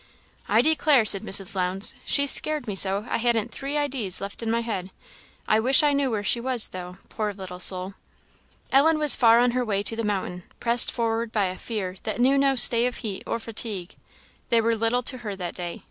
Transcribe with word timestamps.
"I 0.49 0.63
declare," 0.63 1.05
said 1.05 1.21
Mrs. 1.21 1.53
Lowndes, 1.55 1.93
"she 2.05 2.25
scared 2.25 2.65
me 2.65 2.73
so, 2.73 3.05
I 3.07 3.17
hadn't 3.17 3.51
three 3.51 3.77
idees 3.77 4.19
left 4.19 4.41
in 4.41 4.49
my 4.49 4.61
head. 4.61 4.89
I 5.47 5.59
wish 5.59 5.83
I 5.83 5.93
knew 5.93 6.09
where 6.09 6.23
she 6.23 6.39
was, 6.39 6.69
though, 6.69 6.97
poor 7.09 7.35
little 7.35 7.59
soul!" 7.59 7.93
Ellen 8.71 8.97
was 8.97 9.15
far 9.15 9.39
on 9.39 9.51
her 9.51 9.63
way 9.63 9.83
to 9.83 9.95
the 9.95 10.03
mountain, 10.03 10.41
pressed 10.59 10.91
forward 10.91 11.31
by 11.31 11.45
a 11.45 11.55
fear 11.55 11.97
that 12.01 12.19
knew 12.19 12.35
no 12.35 12.55
stay 12.55 12.87
of 12.87 12.97
heat 13.05 13.21
or 13.27 13.37
fatigue: 13.37 13.93
they 14.49 14.59
were 14.59 14.75
little 14.75 15.03
to 15.03 15.19
her 15.19 15.35
that 15.35 15.53
day. 15.53 15.79